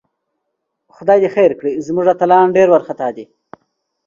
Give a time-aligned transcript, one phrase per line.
[0.95, 3.25] خدای دې خیر کړي، زموږ اتلان ډېر وارخطاء دي